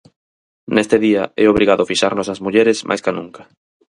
Neste 0.75 0.97
día 1.05 1.23
é 1.43 1.45
obrigado 1.47 1.87
fixarnos 1.91 2.27
nas 2.27 2.43
mulleres 2.45 2.77
máis 2.89 3.01
ca 3.05 3.11
nunca. 3.17 3.41